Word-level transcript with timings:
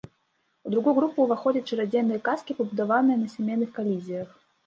У 0.67 0.69
другую 0.75 0.93
групу 0.99 1.25
ўваходзяць 1.27 1.63
чарадзейныя 1.75 2.23
казкі, 2.29 2.57
пабудаваныя 2.61 3.17
на 3.25 3.31
сямейных 3.37 3.69
калізіях. 3.79 4.29